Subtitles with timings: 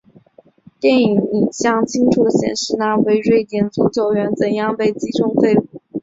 [0.79, 5.79] 电视影像清楚显示那位瑞典足球员怎样被击中腹部。